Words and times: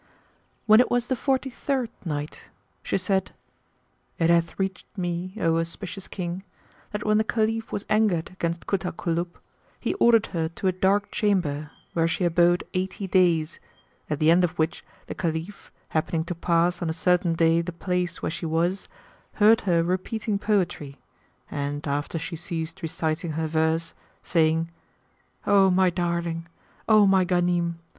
When 0.65 0.79
it 0.79 0.89
was 0.89 1.09
the 1.09 1.15
Forty 1.15 1.51
third 1.51 1.91
Night, 2.03 2.45
She 2.81 2.97
said, 2.97 3.35
It 4.17 4.31
hath 4.31 4.57
reached 4.57 4.87
me, 4.97 5.35
O 5.39 5.59
auspicious 5.59 6.07
King, 6.07 6.41
that 6.91 7.05
when 7.05 7.19
the 7.19 7.23
Caliph 7.23 7.71
was 7.71 7.85
angered 7.87 8.31
against 8.31 8.65
Kut 8.65 8.83
al 8.83 8.93
Kulub, 8.93 9.35
he 9.79 9.93
ordered 9.99 10.25
her 10.33 10.49
to 10.49 10.65
a 10.65 10.71
dark 10.71 11.11
chamber 11.11 11.69
where 11.93 12.07
she 12.07 12.23
abode 12.23 12.63
eighty 12.73 13.05
days, 13.05 13.59
at 14.09 14.17
the 14.17 14.31
end 14.31 14.43
of 14.43 14.57
which 14.57 14.83
the 15.05 15.13
Caliph, 15.13 15.71
happening 15.89 16.23
to 16.25 16.33
pass 16.33 16.81
on 16.81 16.89
a 16.89 16.93
certain 16.97 17.35
day 17.35 17.61
the 17.61 17.71
place 17.71 18.23
where 18.23 18.31
she 18.31 18.47
was, 18.47 18.89
heard 19.33 19.61
her 19.69 19.83
repeating 19.83 20.39
poetry, 20.39 20.97
and 21.51 21.87
after 21.87 22.17
she 22.17 22.35
ceased 22.35 22.81
reciting 22.81 23.33
her 23.33 23.45
verse, 23.45 23.93
saying, 24.23 24.71
"O 25.45 25.69
my 25.69 25.91
darling, 25.91 26.47
O 26.89 27.05
my 27.05 27.23
Ghanim! 27.23 27.75